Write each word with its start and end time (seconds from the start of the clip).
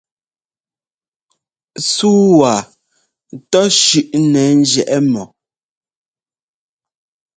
Súu 1.93 2.23
waa 2.39 2.61
tɔ́ 3.51 3.63
shʉ́ʼnɛ 3.79 4.43
njiɛʼ 4.59 4.99
mɔ. 5.11 5.23